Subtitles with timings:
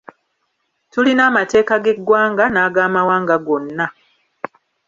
[0.91, 3.85] Tulina amateeka g'eggwanga n'ag'amawanga gonna.